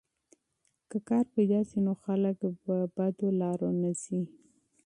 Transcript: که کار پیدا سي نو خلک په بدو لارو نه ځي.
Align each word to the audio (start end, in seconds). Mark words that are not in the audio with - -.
که 0.89 0.97
کار 1.07 1.25
پیدا 1.35 1.59
سي 1.69 1.77
نو 1.85 1.93
خلک 2.03 2.37
په 2.63 2.73
بدو 2.95 3.27
لارو 3.41 3.69
نه 3.81 3.91
ځي. 4.01 4.21